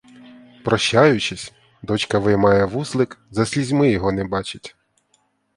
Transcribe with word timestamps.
Прощаючись, 0.63 1.53
дочка 1.81 2.19
виймає 2.19 2.65
вузлик, 2.65 3.19
за 3.31 3.45
слізьми 3.45 3.91
його 3.91 4.11
не 4.11 4.23
бачить. 4.25 4.75